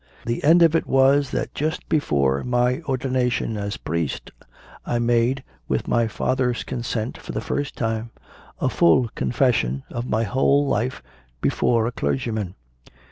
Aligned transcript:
The 0.25 0.43
end 0.43 0.63
of 0.63 0.75
it 0.75 0.87
was 0.87 1.29
that 1.29 1.53
just 1.53 1.87
before 1.87 2.43
my 2.43 2.81
ordination 2.89 3.55
as 3.55 3.77
"priest" 3.77 4.31
I 4.83 4.97
made, 4.97 5.43
with 5.67 5.87
my 5.87 6.07
father 6.07 6.49
s 6.49 6.63
consent, 6.63 7.19
for 7.19 7.33
the 7.33 7.39
first 7.39 7.75
time, 7.75 8.09
a 8.59 8.67
full 8.67 9.09
confession 9.13 9.83
of 9.91 10.09
my 10.09 10.23
whole 10.23 10.65
life 10.65 11.03
before 11.39 11.85
a 11.85 11.91
clergyman. 11.91 12.55